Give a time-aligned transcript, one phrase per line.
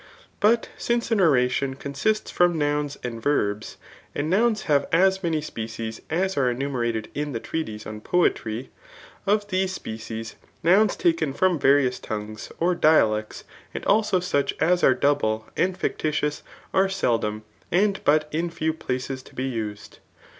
[0.39, 3.75] But smce an oration consists from nouns and vtahs^
[4.15, 8.71] and nouns have as many spedes as are enumerated m the treatise On Poetry;
[9.27, 10.33] of these s{>ecie^
[10.63, 13.43] nouns takesi from various tongues, or dialects,
[13.75, 16.41] and also such as are double and fictitious,
[16.73, 19.99] are seldom, and but in few phces to be used.